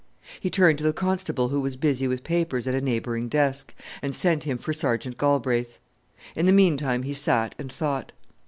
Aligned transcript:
He 0.39 0.49
turned 0.49 0.79
to 0.79 0.83
the 0.83 0.93
constable 0.93 1.49
who 1.49 1.61
was 1.61 1.75
busy 1.75 2.07
with 2.07 2.23
papers 2.23 2.65
at 2.67 2.73
a 2.73 2.81
neighbouring 2.81 3.29
desk, 3.29 3.71
and 4.01 4.15
sent 4.15 4.45
him 4.45 4.57
for 4.57 4.73
Sergeant 4.73 5.19
Galbraith. 5.19 5.77
In 6.35 6.47
the 6.47 6.51
meantime 6.53 7.03
he 7.03 7.13
sat 7.13 7.53
and 7.59 7.71
thought. 7.71 8.11